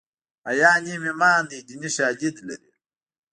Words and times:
حیا 0.47 0.71
نیم 0.83 1.03
ایمان 1.07 1.41
دی 1.49 1.59
دیني 1.67 1.89
شالید 1.95 2.35
لري 2.47 2.69